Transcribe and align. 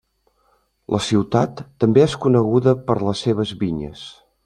La 0.95 1.01
ciutat 1.09 1.63
també 1.85 2.05
és 2.07 2.17
coneguda 2.25 2.77
per 2.91 2.99
les 3.07 3.25
seves 3.27 3.57
vinyes. 3.65 4.13